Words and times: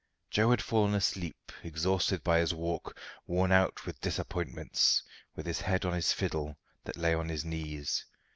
Joe 0.31 0.49
had 0.49 0.63
fallen 0.63 0.95
asleep, 0.95 1.51
exhausted 1.63 2.23
by 2.23 2.39
his 2.39 2.55
walk, 2.55 2.97
worn 3.27 3.51
out 3.51 3.85
with 3.85 4.01
disappointments, 4.01 5.03
with 5.35 5.45
his 5.45 5.61
head 5.61 5.85
on 5.85 5.93
his 5.93 6.11
fiddle, 6.11 6.57
that 6.85 6.97
lay 6.97 7.13
on 7.13 7.29
his 7.29 7.45
knees. 7.45 8.03